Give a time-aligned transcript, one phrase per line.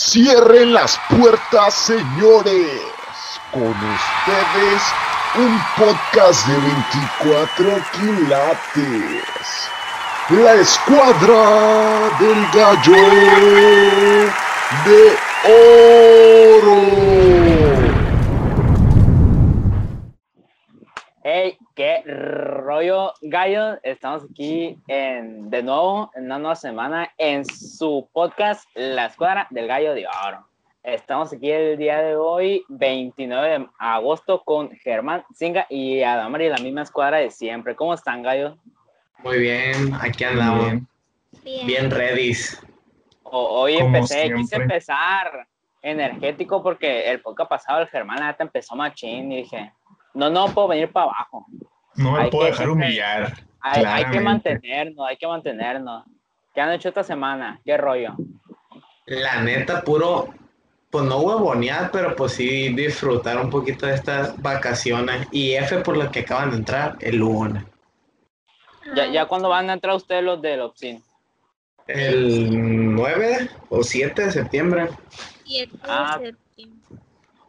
[0.00, 2.80] Cierren las puertas, señores.
[3.50, 4.82] Con ustedes,
[5.34, 9.68] un podcast de 24 quilates.
[10.30, 13.02] La escuadra del gallo
[14.84, 15.18] de
[16.62, 16.80] oro.
[21.24, 22.04] Hey, qué
[22.78, 23.76] rollo, gallo.
[23.82, 29.66] Estamos aquí en, de nuevo en una nueva semana en su podcast La Escuadra del
[29.66, 30.46] Gallo de Oro.
[30.84, 36.58] Estamos aquí el día de hoy, 29 de agosto, con Germán Singa y Adamari, la
[36.58, 37.74] misma escuadra de siempre.
[37.74, 38.56] ¿Cómo están, gallo?
[39.24, 40.74] Muy bien, aquí andamos.
[41.42, 42.32] Bien, bien ready.
[43.24, 45.48] Hoy empecé, quise empezar
[45.82, 49.72] energético porque el podcast pasado el Germán la empezó machín y dije,
[50.14, 51.44] no, no puedo venir para abajo.
[51.98, 53.34] No me puedo dejar humillar.
[53.60, 56.04] Hay, que mantenernos, hay que mantenernos.
[56.54, 57.60] ¿Qué han hecho esta semana?
[57.64, 58.14] ¿Qué rollo?
[59.06, 60.28] La neta, puro,
[60.90, 65.26] pues no huevonear, pero pues sí disfrutar un poquito de estas vacaciones.
[65.32, 67.64] Y F por lo que acaban de entrar, el lunes.
[68.94, 71.02] ¿Ya, ya cuándo van a entrar ustedes los del OPSIN?
[71.88, 74.88] El 9 o 7 de septiembre.
[75.44, 76.47] 7 de ah, septiembre.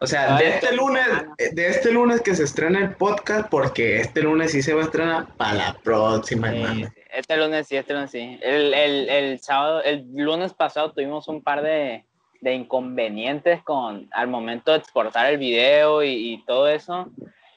[0.02, 1.06] O sea, de este lunes,
[1.52, 4.86] de este lunes que se estrena el podcast, porque este lunes sí se va a
[4.86, 6.94] estrenar para la próxima semana.
[7.12, 8.40] este lunes sí, este lunes sí.
[8.42, 12.06] El, el, el, sábado, el lunes pasado tuvimos un par de,
[12.40, 17.10] de inconvenientes con al momento de exportar el video y, y todo eso,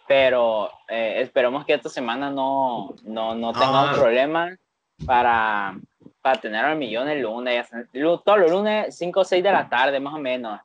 [0.09, 3.95] pero eh, esperemos que esta semana no, no, no tengamos ah.
[3.95, 4.59] problemas
[5.07, 5.79] para,
[6.21, 7.69] para tener al millón el lunes.
[8.25, 10.61] Todos los lunes, 5 o 6 de la tarde, más o menos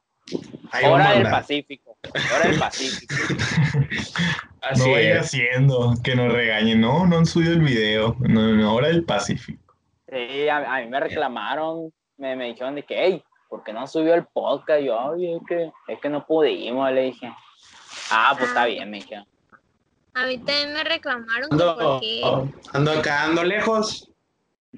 [0.84, 1.98] hora del Pacífico.
[2.36, 3.16] Hora del Pacífico.
[4.62, 6.82] Así no vaya haciendo que nos regañen.
[6.82, 8.16] No, no han subido el video.
[8.20, 9.76] No, no, hora del Pacífico.
[10.10, 11.92] Sí, a, mí me reclamaron.
[12.18, 14.82] Me, me, dijeron de que, hey, ¿por qué no subió el podcast?
[14.82, 16.92] Yo, ay, es que, es que no pudimos.
[16.92, 17.32] Le dije,
[18.12, 19.26] ah, pues está bien, me dijeron.
[20.14, 22.22] A mí también me reclamaron ando, porque...
[22.74, 24.10] ando acá, ando lejos.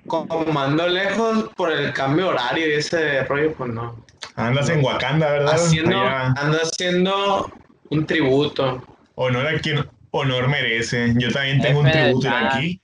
[0.05, 4.05] Como ando lejos por el cambio horario y ese rollo, pues no.
[4.39, 5.53] Andas en Wakanda, ¿verdad?
[5.55, 7.51] Haciendo, ando haciendo
[7.89, 8.81] un tributo.
[9.15, 11.13] Honor a quien honor merece.
[11.17, 12.81] Yo también tengo un tributo aquí.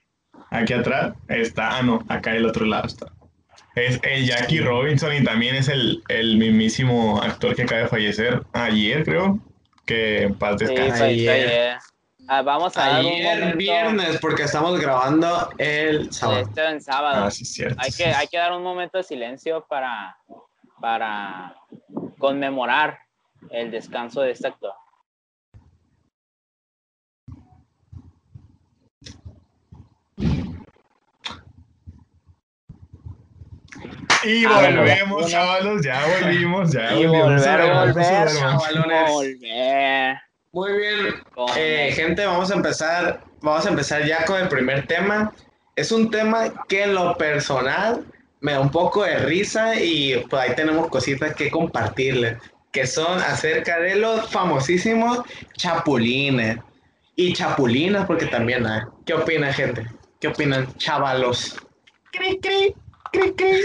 [0.49, 1.77] Aquí atrás está.
[1.77, 3.07] Ah, no, acá del otro lado está.
[3.75, 8.43] Es el Jackie Robinson y también es el, el mismísimo actor que acaba de fallecer
[8.51, 9.39] ayer, creo.
[9.85, 11.03] Que paz descanse.
[11.03, 11.77] ayer.
[12.27, 16.39] Ah, vamos a ayer viernes, porque estamos grabando el sábado.
[16.41, 17.25] Este en sábado.
[17.25, 17.79] Ah, sí, cierto.
[17.79, 20.17] Hay, que, hay que dar un momento de silencio para,
[20.79, 21.55] para
[22.17, 22.99] conmemorar
[23.49, 24.73] el descanso de este actor.
[34.25, 37.45] Y volvemos, chavalos, ya volvimos, ya volvimos.
[37.45, 38.27] Volver, volver,
[40.51, 41.23] Muy bien,
[41.55, 45.31] eh, gente, vamos a empezar, vamos a empezar ya con el primer tema.
[45.75, 48.03] Es un tema que en lo personal
[48.45, 52.37] me da un poco de risa y pues ahí tenemos cositas que compartirles,
[52.71, 55.21] que son acerca de los famosísimos
[55.57, 56.59] chapulines
[57.15, 58.83] y chapulinas, porque también hay.
[59.03, 59.87] ¿Qué opinan, gente?
[60.19, 61.57] ¿Qué opinan, chavalos?
[62.11, 62.75] Cri, cri,
[63.11, 63.61] cri, cri.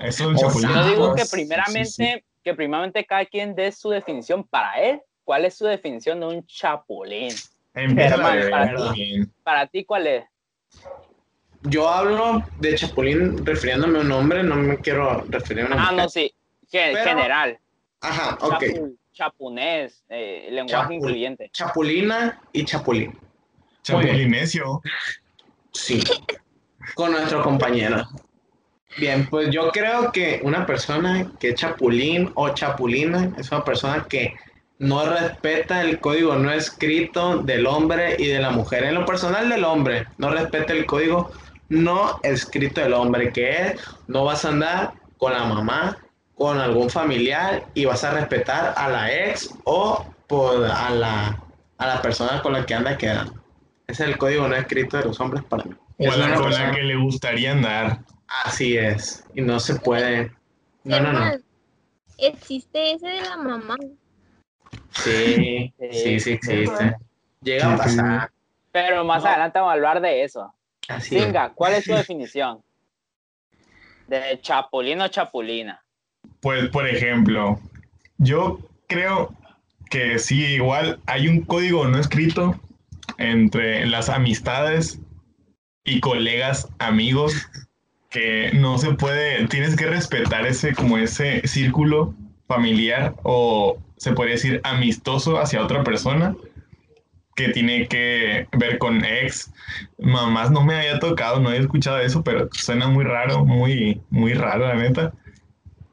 [0.00, 0.70] Es un chapulín.
[0.70, 5.02] Yo digo que primeramente, que primeramente cada quien dé su definición para él.
[5.24, 7.34] ¿Cuál es su definición de un chapulín?
[7.74, 10.24] para, ti, para ti, ¿cuál es?
[11.64, 15.92] Yo hablo de Chapulín refiriéndome a un nombre, no me quiero referir a una Ah,
[15.92, 16.32] no, sí,
[16.70, 17.58] general.
[18.00, 18.64] Ajá, ok.
[19.12, 21.50] chapunés, eh, lenguaje incluyente.
[21.52, 23.18] Chapulina y Chapulín.
[23.82, 24.82] Chapulinesio.
[25.72, 26.02] Sí,
[26.94, 28.06] con nuestro compañero.
[28.96, 34.06] Bien, pues yo creo que una persona que es chapulín o chapulina es una persona
[34.08, 34.34] que
[34.78, 38.84] no respeta el código no escrito del hombre y de la mujer.
[38.84, 41.30] En lo personal del hombre, no respeta el código
[41.68, 45.98] no escrito del hombre, que es, no vas a andar con la mamá,
[46.34, 51.42] con algún familiar y vas a respetar a la ex o por, a, la,
[51.78, 53.32] a la persona con la que anda quedando.
[53.86, 55.74] Ese es el código no escrito de los hombres para mí.
[55.98, 58.00] O a la con la que le gustaría andar.
[58.44, 59.24] Así es.
[59.34, 60.32] Y no se puede.
[60.82, 61.32] No, no, no.
[62.18, 63.76] Existe ese de la mamá.
[64.90, 66.96] Sí, sí, sí existe.
[67.42, 68.30] Llega a pasar.
[68.72, 70.52] Pero más adelante vamos a hablar de eso.
[71.10, 72.62] Venga, ¿cuál es tu definición?
[74.06, 75.82] De chapulín o chapulina.
[76.40, 77.58] Pues, por ejemplo,
[78.18, 79.34] yo creo
[79.90, 82.60] que sí, igual hay un código no escrito
[83.18, 85.00] entre las amistades
[85.84, 87.48] y colegas, amigos,
[88.10, 92.14] que no se puede, tienes que respetar ese, como ese círculo
[92.46, 96.36] familiar o se podría decir amistoso hacia otra persona
[97.34, 99.52] que tiene que ver con ex.
[99.98, 104.34] Mamás no me había tocado, no he escuchado eso, pero suena muy raro, muy, muy
[104.34, 105.12] raro, la neta.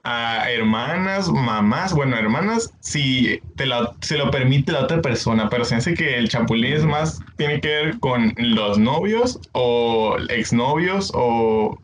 [0.03, 5.63] A hermanas, mamás, bueno, hermanas, si te lo, se lo permite la otra persona, pero
[5.63, 11.11] se hace que el chapulín es más, tiene que ver con los novios o exnovios
[11.13, 11.79] o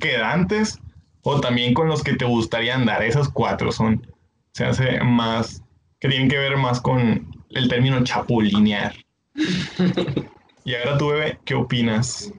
[0.00, 0.80] quedantes
[1.22, 3.04] o también con los que te gustaría andar.
[3.04, 4.04] Esos cuatro son,
[4.52, 5.62] se hace más,
[6.00, 8.94] que tienen que ver más con el término chapulinear.
[10.64, 12.32] y ahora tú, bebé, ¿qué opinas?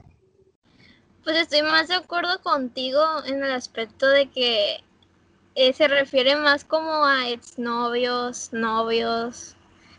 [1.23, 4.83] Pues estoy más de acuerdo contigo en el aspecto de que
[5.55, 9.55] eh, se refiere más como a exnovios, novios,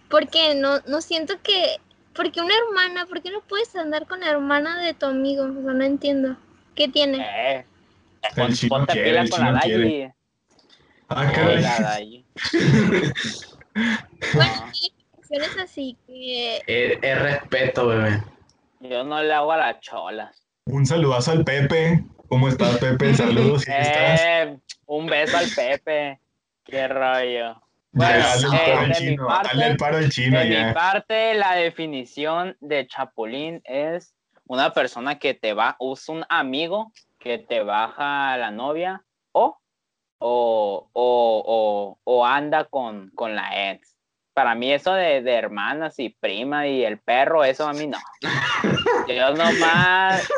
[0.09, 1.79] porque no, no siento que,
[2.15, 5.45] porque una hermana, ¿por qué no puedes andar con la hermana de tu amigo?
[5.45, 6.37] O sea, no entiendo.
[6.75, 7.19] ¿Qué tiene?
[7.19, 7.67] Eh,
[8.37, 10.15] El chino ponte quiere, pila el chino quiere.
[11.09, 12.27] Ah, Ay, caray.
[14.33, 14.73] Bueno, No,
[15.31, 18.23] hay excepciones así que Es, es respeto, bebé.
[18.81, 20.43] yo no le hago a las cholas.
[20.67, 22.05] Un saludazo al Pepe.
[22.28, 23.14] ¿Cómo estás, Pepe?
[23.14, 24.20] Saludos, estás.
[24.20, 26.20] Eh, un beso al Pepe.
[26.64, 27.62] Qué rollo.
[27.93, 31.34] Bueno, eh, paro al de mi chino, parte- el paro al chino De mi parte,
[31.34, 34.12] la definición de chapulín es
[34.46, 39.02] una persona que te va, es un amigo que te baja la novia
[39.32, 39.56] o,
[40.19, 43.96] o, o, o, o anda con, con la ex.
[44.37, 47.97] Para mí eso de, de hermanas y prima y el perro, eso a mí no.
[49.09, 50.29] Yo nomás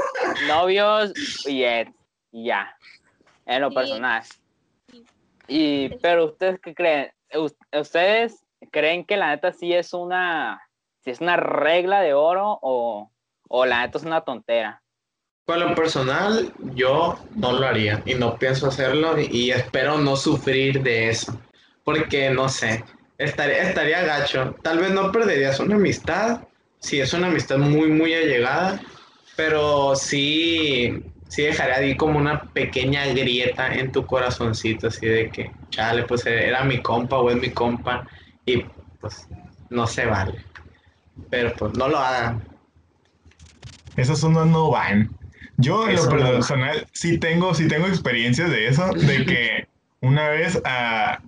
[0.47, 1.13] novios
[1.49, 1.91] y ex,
[2.31, 2.79] y ya,
[3.45, 4.23] en lo personal.
[5.49, 7.11] Y, pero ustedes qué creen?
[7.35, 10.63] Us- ¿Ustedes creen que la neta sí es una,
[11.03, 13.11] sí es una regla de oro o,
[13.49, 14.81] o la neta es una tontera?
[15.45, 20.15] Con lo personal, yo no lo haría y no pienso hacerlo y, y espero no
[20.15, 21.33] sufrir de eso.
[21.83, 22.85] Porque no sé,
[23.19, 24.55] estaría, estaría gacho.
[24.63, 26.41] Tal vez no perderías una amistad,
[26.79, 28.81] si es una amistad muy, muy allegada,
[29.37, 35.51] pero sí, sí dejaría ahí como una pequeña grieta en tu corazoncito, así de que,
[35.71, 38.07] chale, pues era mi compa o es mi compa
[38.47, 38.65] y
[39.01, 39.27] pues
[39.71, 40.45] no se vale.
[41.31, 42.43] Pero pues no lo hagan.
[43.97, 45.11] Esas ondas no van.
[45.57, 49.67] Yo en lo no personal sí tengo, sí tengo experiencias de eso, de que
[50.01, 51.19] una vez ah,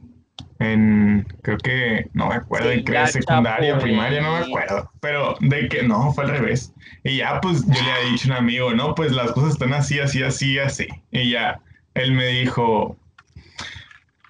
[0.60, 5.68] en, creo que, no me acuerdo, creo ya, secundaria, primaria, no me acuerdo, pero de
[5.68, 6.72] que no, fue al revés.
[7.02, 9.72] Y ya pues yo le había dicho a un amigo, no, pues las cosas están
[9.72, 10.86] así, así, así, así.
[11.10, 11.60] Y ya
[11.94, 12.96] él me dijo,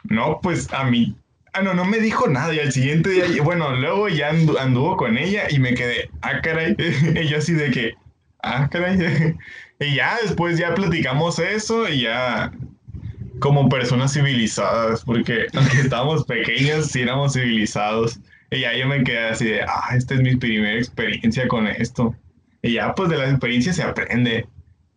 [0.05, 1.17] no, pues a mí,
[1.53, 2.55] ah, no, no me dijo nada.
[2.55, 6.41] Y al siguiente día, bueno, luego ya andu- anduvo con ella y me quedé, ah,
[6.43, 6.77] caray.
[7.23, 7.95] Y yo así de que,
[8.43, 9.37] ah, caray.
[9.81, 12.53] Y ya después ya platicamos eso y ya
[13.41, 18.21] como personas civilizadas, porque aunque estábamos pequeños, sí éramos civilizados.
[18.51, 22.15] Y ya yo me quedé así de, ah, esta es mi primera experiencia con esto.
[22.63, 24.47] Y ya pues de la experiencia se aprende.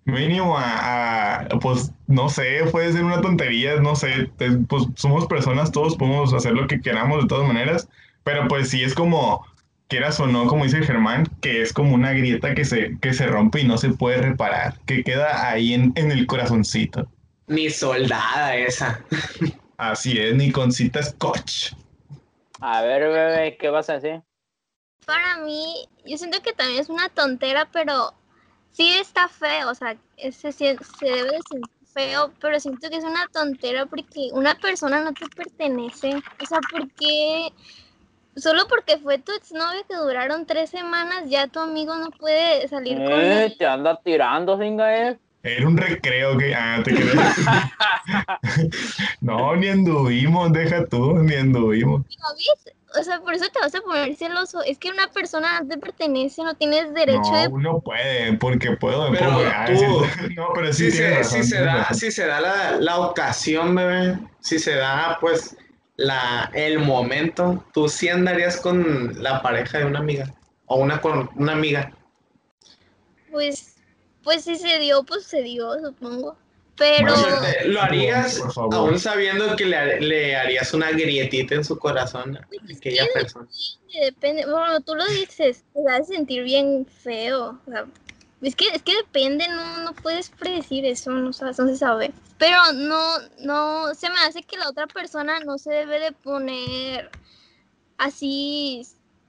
[0.06, 4.30] Mínimo a, a, pues no sé, puede ser una tontería, no sé,
[4.68, 7.88] pues somos personas, todos podemos hacer lo que queramos de todas maneras,
[8.25, 9.45] pero pues sí es como,
[9.88, 13.28] quieras o no, como dice Germán, que es como una grieta que se, que se
[13.28, 17.07] rompe y no se puede reparar, que queda ahí en, en el corazoncito.
[17.48, 19.04] Ni soldada esa.
[19.78, 21.74] Así es, ni con cita scotch.
[22.62, 24.21] A ver, bebé, ¿qué vas a decir?
[25.06, 28.14] para mí, yo siento que también es una tontera, pero
[28.71, 30.56] sí está feo, o sea, sí- se
[31.06, 35.28] debe de sentir feo, pero siento que es una tontera porque una persona no te
[35.28, 37.50] pertenece, o sea, porque
[38.38, 42.95] solo porque fue tu exnovio que duraron tres semanas, ya tu amigo no puede salir
[43.04, 43.56] con Eh, él.
[43.57, 45.19] te anda tirando, singa, eh.
[45.44, 47.35] Era un recreo que, ah, te creas.
[49.21, 52.04] no, ni anduvimos, deja tú, ni anduvimos.
[52.97, 54.62] O sea, por eso te vas a poner celoso.
[54.64, 57.47] Es que una persona no te pertenece, no tienes derecho No, de...
[57.47, 61.50] uno puede, porque puedo, Pero pongo- ah, tú- no, pero sí, si se, razón, si
[61.50, 61.97] se da, razón.
[61.97, 65.57] si se da la, la ocasión, bebé, si se da pues
[65.97, 70.31] la, el momento, tú sí andarías con la pareja de una amiga
[70.68, 71.92] o una con una amiga.
[73.31, 73.72] Pues,
[74.23, 76.37] pues si se dio, pues se dio, supongo.
[76.75, 77.13] Pero...
[77.13, 78.75] O Bueno, sea, te- lo harías por favor.
[78.75, 83.09] aún sabiendo que le, le harías una grietita en su corazón a Pues, aquella sí,
[83.13, 83.47] persona.
[83.94, 87.59] Depende, bueno, tú lo dices, te vas a sentir bien feo.
[87.68, 87.85] o sea,
[88.42, 92.11] es que, es que depende, no, no puedes predecir eso, no, sabes, no se sabe.
[92.37, 97.09] Pero no, no, se me hace que la otra persona no se debe de poner
[97.97, 98.81] así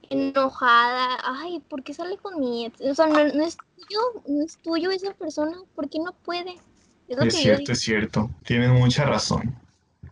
[0.09, 1.17] enojada.
[1.23, 2.81] Ay, ¿por qué sale con mi ex?
[2.81, 6.55] O sea, no, no es tuyo, no es tuyo esa persona, ¿por qué no puede?
[7.07, 8.29] Es Es cierto, es cierto.
[8.43, 9.55] Tienes mucha razón.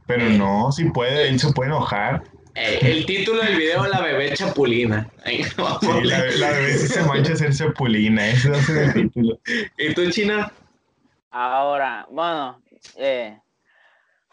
[0.05, 2.23] Pero no, si puede, él se puede enojar.
[2.55, 5.09] Eh, el título del video, La bebé chapulina.
[5.25, 5.43] Sí,
[6.03, 9.39] la, bebé si se mancha a ser chapulina, ese va a ser el título.
[9.77, 10.51] ¿Y tú, China?
[11.31, 12.61] Ahora, bueno,
[12.97, 13.39] eh,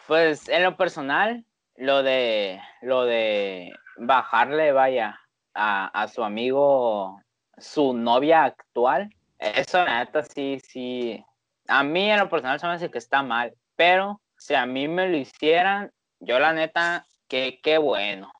[0.07, 1.47] pues en lo personal,
[1.77, 5.19] lo de lo de bajarle, vaya,
[5.55, 7.23] a, a su amigo,
[7.57, 11.25] su novia actual, eso la neta sí, sí.
[11.67, 14.87] A mí en lo personal se me hace que está mal, pero si a mí
[14.89, 18.31] me lo hicieran, yo la neta, que qué bueno.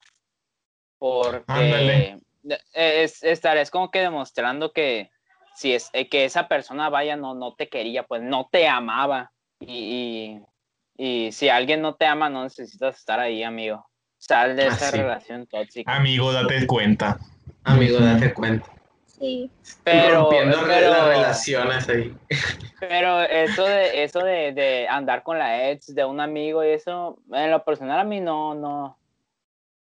[0.99, 2.19] Porque
[2.73, 5.11] es, estarés como que demostrando que
[5.55, 9.33] si es eh, que esa persona vaya no, no te quería, pues no te amaba.
[9.61, 10.43] Y,
[10.97, 13.87] y, y si alguien no te ama, no necesitas estar ahí, amigo.
[14.19, 14.99] Sal de Ah, esa sí.
[14.99, 15.95] relación tóxica.
[15.95, 17.19] Amigo, date cuenta.
[17.65, 18.69] Amigo, date cuenta.
[19.21, 19.51] Sí.
[19.85, 22.15] Pero, Rompiendo re- pero, las relaciones ahí.
[22.81, 27.19] pero eso de eso de, de andar con la ex de un amigo y eso,
[27.33, 28.99] en lo personal a mí no, no,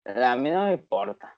[0.06, 1.36] a mí no me importa.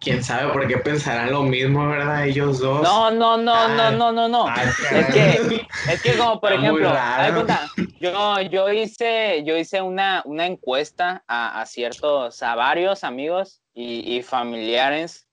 [0.00, 2.26] Quién sabe por qué pensarán lo mismo, ¿verdad?
[2.26, 2.82] Ellos dos.
[2.82, 3.68] No, no, no, Ah.
[3.68, 4.46] no, no, no, no.
[4.48, 6.90] Ah, Es que, es que como por Está ejemplo,
[7.34, 7.60] cuenta,
[8.00, 14.16] yo, yo hice, yo hice una, una encuesta a, a ciertos, a varios amigos y,
[14.16, 15.28] y familiares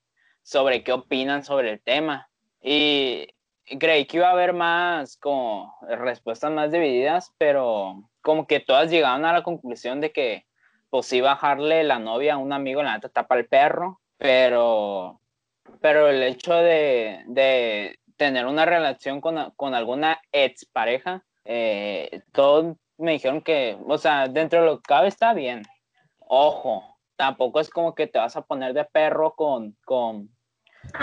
[0.49, 2.27] sobre qué opinan sobre el tema.
[2.59, 3.27] Y
[3.79, 9.25] creí que iba a haber más como respuestas más divididas, pero como que todas llegaron
[9.25, 10.47] a la conclusión de que
[10.89, 15.21] pues sí bajarle la novia a un amigo, la neta está el perro, pero
[15.81, 23.11] pero el hecho de, de tener una relación con, con alguna expareja, eh, todos me
[23.11, 25.61] dijeron que, o sea, dentro de lo que cabe está bien.
[26.17, 30.29] Ojo, tampoco es como que te vas a poner de perro con, con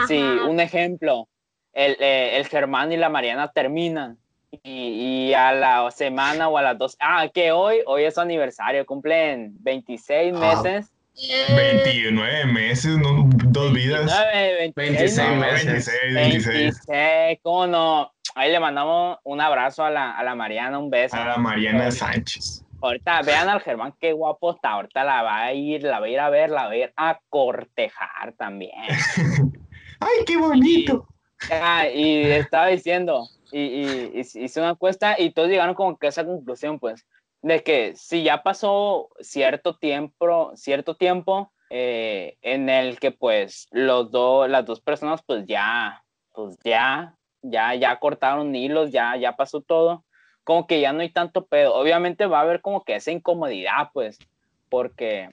[0.09, 0.47] sí, Ajá.
[0.49, 1.29] un ejemplo,
[1.73, 4.19] el, eh, el Germán y la Mariana terminan.
[4.63, 8.21] Y, y a la semana o a las dos, ah, que hoy, hoy es su
[8.21, 10.39] aniversario, cumplen 26 Ah.
[10.63, 10.93] meses.
[11.19, 11.47] Eh,
[11.83, 13.25] 29 meses, ¿no?
[13.49, 14.05] dos vidas.
[14.33, 15.65] 29, 26, 26 no, meses.
[15.67, 16.55] 26, 26.
[16.87, 18.13] 26, ¿cómo no?
[18.35, 21.17] Ahí le mandamos un abrazo a la, a la Mariana, un beso.
[21.17, 22.63] A la Mariana Sánchez.
[22.83, 24.73] Ahorita vean al Germán, qué guapo está.
[24.73, 26.93] Ahorita la va a ir, la va a ir a ver, la va a ir
[26.97, 28.73] a cortejar también.
[30.01, 31.07] ¡Ay, qué bonito!
[31.49, 36.07] Ah, y estaba diciendo, y, y- y hice una encuesta y todos llegaron como que
[36.07, 37.07] a esa conclusión, pues,
[37.43, 44.11] de que si ya pasó cierto tiempo, cierto tiempo eh, en el que pues los
[44.11, 49.61] dos, las dos personas pues ya, pues ya, ya, ya cortaron hilos, ya, ya pasó
[49.61, 50.05] todo,
[50.45, 51.75] como que ya no hay tanto pedo.
[51.75, 54.23] Obviamente va a haber como que esa incomodidad, pues,
[54.69, 55.31] porque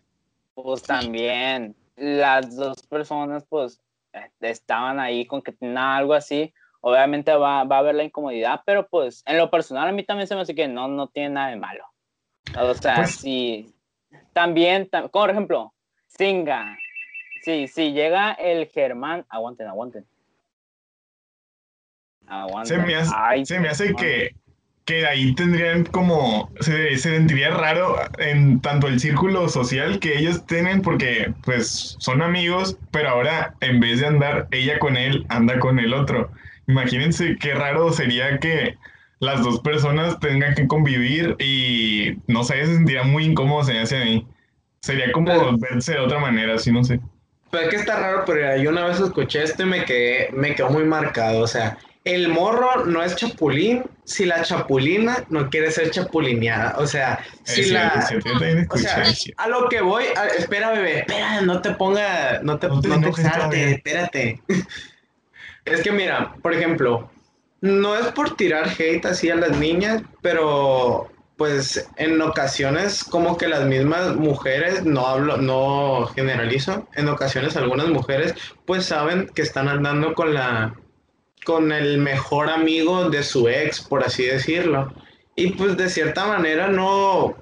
[0.56, 3.83] pues también las dos personas pues
[4.42, 8.88] estaban ahí con que tenían algo así, obviamente va, va a haber la incomodidad, pero
[8.88, 11.50] pues en lo personal a mí también se me hace que no, no tiene nada
[11.50, 11.86] de malo.
[12.60, 13.74] O sea, Pues- si
[14.34, 15.74] también, tam- como por ejemplo,
[16.08, 16.78] Singa,
[17.42, 20.06] si, si llega el Germán, aguanten, aguanten.
[22.28, 22.80] Aguanten.
[22.82, 24.04] Se me hace, Ay, se me hace Germán.
[24.04, 24.36] que,
[24.86, 30.46] que ahí tendrían como, se, se sentiría raro en tanto el círculo social que ellos
[30.46, 35.60] tienen porque pues son amigos, pero ahora en vez de andar ella con él, anda
[35.60, 36.32] con el otro.
[36.68, 38.76] Imagínense qué raro sería que
[39.20, 43.80] las dos personas tengan que convivir y no sé, se sentiría muy incómodo, se me
[43.80, 44.28] hace a mí.
[44.82, 47.00] Sería como Pero- verse de otra manera, así no sé.
[47.52, 50.56] Pero es que está raro, pero yo una vez escuché esto y me quedé, me
[50.56, 51.42] quedó muy marcado.
[51.42, 56.76] O sea, el morro no es chapulín si la chapulina no quiere ser chapulineada.
[56.78, 58.02] O sea, si Es la.
[58.02, 58.30] cierto,
[58.70, 59.04] O sea,
[59.38, 62.88] a lo que voy, a- espera, bebé, espera, no te ponga, no te, No te
[62.90, 63.70] no te enojes exaltes, todavía.
[63.76, 64.42] espérate.
[65.66, 67.10] Es que mira, por ejemplo,
[67.62, 73.48] no es por tirar hate así a las niñas, pero pues en ocasiones como que
[73.48, 79.68] las mismas mujeres, no hablo, no generalizo, en ocasiones algunas mujeres pues saben que están
[79.70, 80.76] andando con la
[81.46, 84.94] con el mejor amigo de su ex, por así decirlo.
[85.36, 87.36] Y pues de cierta manera no,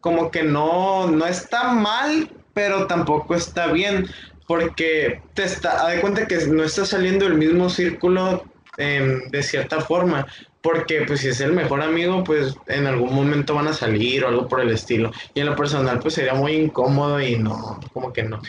[0.00, 4.06] como que no, no está mal, pero tampoco está bien,
[4.46, 8.44] porque te está, de cuenta que no está saliendo el mismo círculo
[8.78, 10.26] em, de cierta forma,
[10.60, 14.28] porque pues si es el mejor amigo, pues en algún momento van a salir o
[14.28, 15.12] algo por el estilo.
[15.34, 18.40] Y en lo personal pues sería muy incómodo y no, como que no.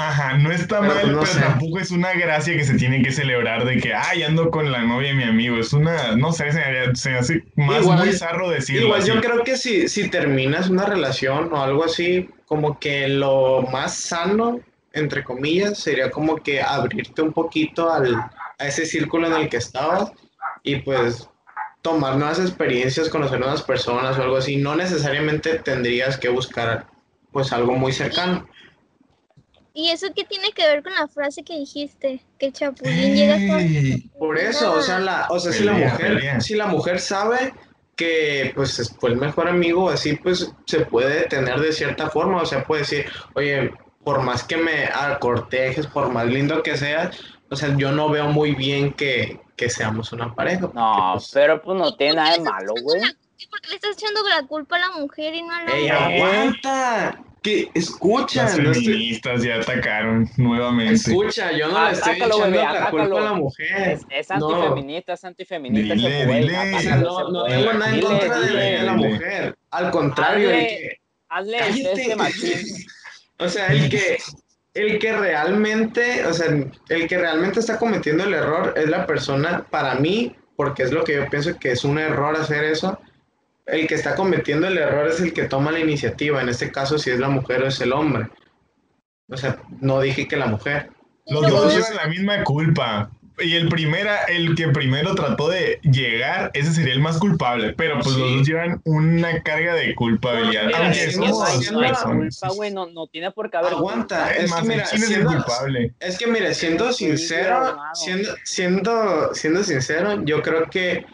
[0.00, 1.40] Ajá, no está Pero, mal, no pero sé.
[1.40, 4.82] tampoco es una gracia que se tiene que celebrar de que, ay, ando con la
[4.84, 5.56] novia de mi amigo.
[5.58, 6.60] Es una, no sé, se
[6.94, 9.08] se hace más Igual- muy zarro decirlo Igual así.
[9.12, 13.92] yo creo que si, si terminas una relación o algo así, como que lo más
[13.94, 14.60] sano,
[14.92, 18.14] entre comillas, sería como que abrirte un poquito al,
[18.58, 20.12] a ese círculo en el que estabas
[20.62, 21.28] y pues
[21.82, 26.86] tomar nuevas experiencias, conocer nuevas personas o algo así, no necesariamente tendrías que buscar
[27.32, 28.46] pues algo muy cercano.
[29.80, 32.20] ¿Y eso qué tiene que ver con la frase que dijiste?
[32.36, 33.62] Que el chapulín llega con...
[34.18, 36.40] Por eso, o sea, la, o sea, si la mujer, pelea.
[36.40, 37.54] si la mujer sabe
[37.94, 42.42] que pues es- fue el mejor amigo, así pues se puede tener de cierta forma,
[42.42, 47.16] o sea, puede decir, oye, por más que me acortejes, por más lindo que seas,
[47.48, 50.62] o sea, yo no veo muy bien que, que seamos una pareja.
[50.62, 53.00] porque, No, pues, pero pues no tiene ¿Por qué nada de malo, güey.
[53.00, 53.14] la-
[53.48, 56.22] ¿Por qué le estás echando la culpa a la mujer y no al ¡Ey, hombre?
[56.22, 57.24] aguanta!
[57.48, 60.94] Que escucha, Las no estoy- feministas ya atacaron nuevamente.
[60.94, 63.88] escucha, yo no Ah, le estoy sácalo, echando bebé, la culpa a la mujer.
[63.88, 64.50] Es, es No.
[64.50, 66.52] antifeminista, es antifeminista Dile, dile.
[67.00, 69.56] No, no tengo nada en Dile, contra de, dile, de la mujer.
[69.70, 70.98] Al contrario, el Hazle- que,
[71.30, 72.76] Hazle este machismo.
[73.38, 74.18] o sea, el que,
[74.74, 76.46] el que realmente, o sea,
[76.88, 81.02] el que realmente está cometiendo el error es la persona, para mí, porque es lo
[81.04, 82.98] que yo pienso que es un error hacer eso.
[83.68, 86.40] El que está cometiendo el error es el que toma la iniciativa.
[86.42, 88.28] En este caso, si es la mujer o es el hombre.
[89.30, 90.90] O sea, no dije que la mujer.
[91.26, 93.10] Los dos llevan la misma culpa.
[93.40, 97.72] Y el primera, el que primero trató de llegar, ese sería el más culpable.
[97.76, 98.20] Pero pues Sí.
[98.20, 100.64] los dos llevan una carga de culpabilidad.
[100.66, 102.40] Mira, aunque es que somos no personas.
[102.40, 104.32] culpa, güey, no, no tiene por qué haber Aguanta.
[104.34, 105.94] Es Es más, que mira, es el siendo- culpable.
[106.00, 111.04] Es que mire, siendo sincero, siendo, siendo, siendo sincero, yo creo que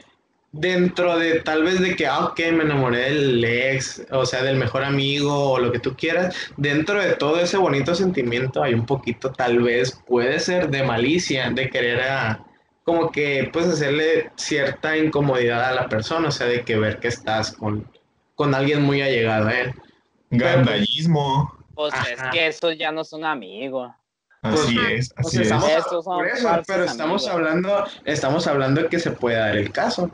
[0.54, 4.56] dentro de tal vez de que, ah, ok, me enamoré del ex, o sea, del
[4.56, 8.86] mejor amigo o lo que tú quieras, dentro de todo ese bonito sentimiento hay un
[8.86, 12.44] poquito, tal vez, puede ser de malicia, de querer a,
[12.84, 17.08] como que, pues, hacerle cierta incomodidad a la persona, o sea, de que ver que
[17.08, 17.88] estás con,
[18.36, 19.74] con alguien muy allegado a él.
[20.30, 21.52] Gandallismo.
[21.74, 22.30] Pues es Ajá.
[22.30, 23.90] que esos ya no son amigos.
[24.44, 25.42] Así Pues, es, así es.
[25.44, 25.72] estamos,
[26.04, 27.28] por eso, pero estamos amigos.
[27.28, 30.10] hablando, estamos hablando de que se puede dar el caso.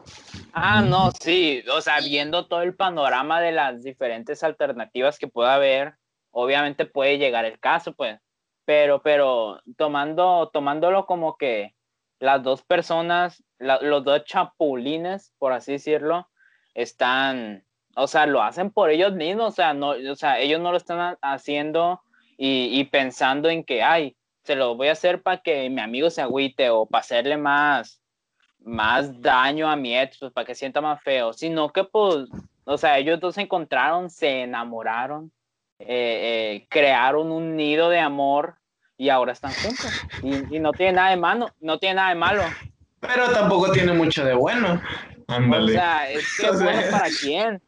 [0.53, 5.55] Ah, no, sí, o sea, viendo todo el panorama de las diferentes alternativas que pueda
[5.55, 5.95] haber,
[6.31, 8.21] obviamente puede llegar el caso, pues,
[8.65, 11.75] pero, pero tomando, tomándolo como que
[12.21, 16.29] las dos personas, la- los dos chapulines, por así decirlo,
[16.75, 17.65] están,
[17.97, 20.77] o sea, lo hacen por ellos mismos, o sea, no, o sea, ellos no lo
[20.77, 22.01] están ha- haciendo
[22.39, 26.11] y, y pensando en que, ay, se lo voy a hacer para que mi amigo
[26.11, 28.01] se agüite o para hacerle más,
[28.59, 32.27] más daño a mi ex, pues para que sienta más feo, sino que pues,
[32.65, 35.33] o sea, ellos dos se encontraron, se enamoraron,
[35.79, 35.87] eh,
[36.63, 38.57] eh, crearon un nido de amor
[38.97, 39.91] y ahora están juntos.
[40.23, 42.43] Y, y no tiene nada de malo, no tiene nada de malo.
[43.01, 44.81] Pero tampoco tiene mucho de bueno.
[45.27, 45.73] O Ándale.
[45.73, 47.63] sea, es que O sea, bueno para quién.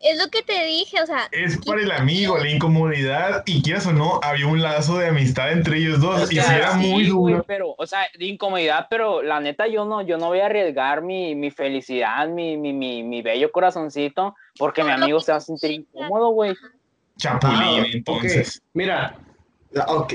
[0.00, 3.84] Es lo que te dije, o sea, Es para el amigo, la incomodidad, y quieras
[3.86, 6.78] o no, había un lazo de amistad entre ellos dos, O y si era sí,
[6.86, 7.44] muy güey, duro.
[7.48, 11.02] pero, o sea, de incomodidad, pero la neta yo no, yo no voy a arriesgar
[11.02, 15.40] mi, mi felicidad, mi, mi, mi, mi bello corazoncito, porque mi amigo se va a
[15.40, 16.54] sentir incómodo, güey.
[17.18, 18.62] Chapulín, Ah, entonces.
[18.74, 19.18] Mira,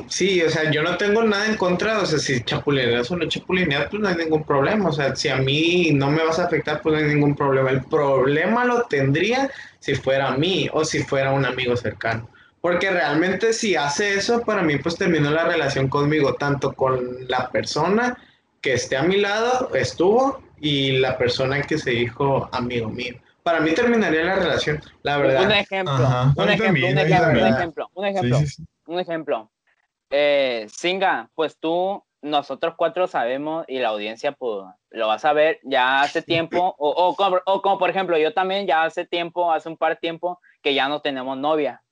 [0.08, 3.28] sí, o sea, yo no tengo nada en contra, o sea, si chapulineas o no
[3.28, 6.46] chapulineas, pues no hay ningún problema, o sea, si a mí no me vas a
[6.46, 7.70] afectar, pues no hay ningún problema.
[7.70, 12.30] El problema lo tendría si fuera a mí o si fuera un amigo cercano.
[12.62, 17.50] Porque realmente si hace eso, para mí pues terminó la relación conmigo, tanto con la
[17.50, 18.18] persona
[18.62, 23.16] que esté a mi lado, estuvo, y la persona que se dijo amigo mío.
[23.44, 25.52] Para mí terminaría la relación, la Un verdad.
[25.60, 25.94] ejemplo,
[26.38, 28.64] un ejemplo, un ejemplo, un ejemplo, un Sí, ejemplo, sí, sí.
[28.94, 29.52] Un ejemplo.
[30.10, 35.60] Eh, Singa, pues tú, nosotros cuatro sabemos y la audiencia pues lo va a saber
[35.64, 39.52] ya hace tiempo, o, o, como, o como por ejemplo yo también ya hace tiempo,
[39.52, 41.84] hace un par de tiempo que ya no tenemos novia.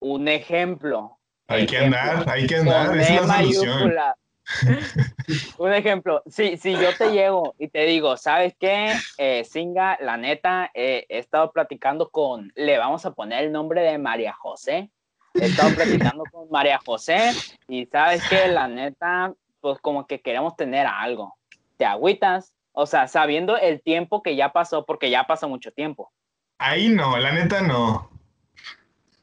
[0.00, 1.18] Un ejemplo.
[1.48, 3.68] Hay que ejemplo, andar, hay que andar, E es la solución.
[3.68, 4.16] mayúscula.
[5.58, 8.92] Un ejemplo, si, si yo te llego y te digo, ¿sabes qué?
[9.18, 13.82] Eh, Singa, la neta, eh, he estado platicando con, le vamos a poner el nombre
[13.82, 14.90] de María José.
[15.34, 17.32] He estado platicando con María José
[17.68, 18.48] y ¿sabes qué?
[18.48, 21.34] La neta, pues como que queremos tener algo.
[21.76, 22.52] ¿Te agüitas?
[22.72, 26.12] O sea, sabiendo el tiempo que ya pasó, porque ya pasó mucho tiempo.
[26.58, 28.10] Ahí no, la neta no.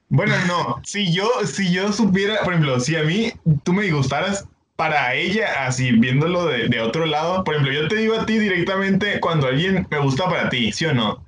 [0.09, 0.81] Bueno, no.
[0.83, 5.65] Si yo, si yo supiera, por ejemplo, si a mí tú me gustaras para ella,
[5.65, 9.47] así viéndolo de, de otro lado, por ejemplo, yo te digo a ti directamente cuando
[9.47, 11.26] alguien me gusta para ti, ¿sí o no?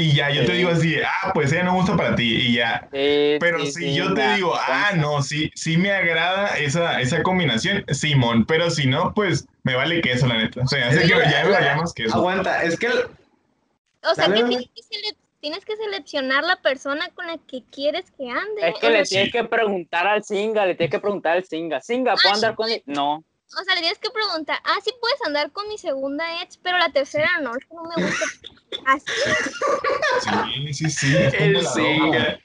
[0.00, 2.88] Y ya, yo te digo así, ah, pues ella no gusta para ti, y ya.
[2.92, 7.00] Sí, Pero sí, si sí, yo te digo, ah, no, sí, sí me agrada esa,
[7.00, 10.62] esa combinación, Simón, pero si no, pues me vale queso, la neta.
[10.62, 12.14] O sea, hace que ya me vaya más queso.
[12.14, 13.08] Aguanta, es que el-
[14.04, 14.48] o sea Dale, que dale.
[14.56, 18.68] tienes que, sele- tienes que seleccionar la persona con la que quieres que ande.
[18.68, 21.80] Es que le tienes que preguntar al Singa, le tienes que preguntar al Singa.
[21.80, 22.82] Singa, ¿puedo andar con él?
[22.86, 23.24] No.
[23.60, 26.76] o sea, le tienes que preguntar, ah, sí puedes andar con mi segunda ex, pero
[26.78, 28.24] la tercera no, es que no me gusta.
[28.88, 30.72] Así.
[30.72, 31.16] Sí, sí, sí.
[31.16, 32.40] es como El.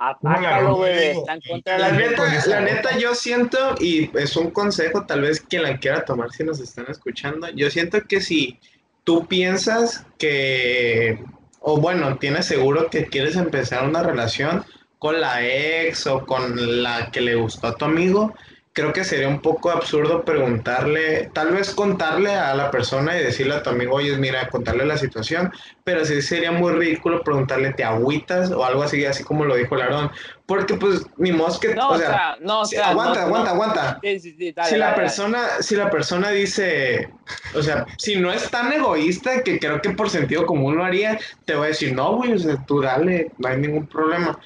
[0.00, 5.64] Atácalo, La la neta, la neta, yo siento, y es un consejo, tal vez quien
[5.64, 8.60] la quiera tomar si nos están escuchando, yo siento que si
[9.02, 11.18] tú piensas que,
[11.58, 14.64] o bueno, tienes seguro que quieres empezar una relación
[15.00, 18.34] con la ex o con la que le gustó a tu amigo,
[18.78, 23.56] creo que sería un poco absurdo preguntarle, tal vez contarle a la persona y decirle
[23.56, 25.50] a tu amigo, oye, mira, contarle la situación,
[25.82, 28.52] pero sí sería muy ridículo preguntarle, ¿te agüitas?
[28.52, 30.12] O algo así, así como lo dijo Larón.
[30.46, 33.98] Porque pues, ni modo que, No, o sea, no, o sea, aguanta, no- aguanta, aguanta.
[34.00, 35.06] Sí, sí, sí, dale, si la dale, dale.
[35.08, 37.10] persona, si la persona dice,
[37.54, 41.18] o sea, si no es tan egoísta que creo que por sentido común lo haría,
[41.44, 44.38] te voy a decir, no, güey, o sea, tú dale, no hay ningún problema.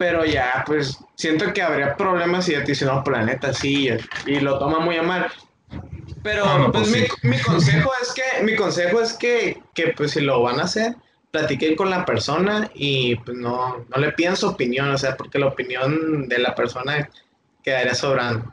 [0.00, 3.90] Pero ya, pues, siento que habría problemas si ya te dice, no, planeta, sí,
[4.24, 5.26] y lo toma muy a mal.
[6.22, 7.12] Pero, Ah, no, pues, pues mi, sí.
[7.28, 10.94] mi consejo es que, mi consejo es que, que, pues, si lo van a hacer,
[11.30, 15.38] platiquen con la persona y, pues, no, no le pidan su opinión, o sea, porque
[15.38, 17.10] la opinión de la persona
[17.62, 18.50] quedaría sobrando.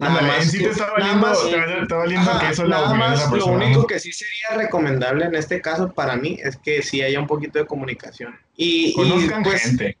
[0.00, 2.76] Ándale, en sí te está nada valiendo, más- te te valiendo Ajá, que eso la
[2.76, 3.86] nada de más, la lo único ¿no?
[3.86, 7.58] que sí sería recomendable en este caso para mí es que sí haya un poquito
[7.58, 8.38] de comunicación.
[8.54, 9.96] Y, y, Conozcan pues, gente.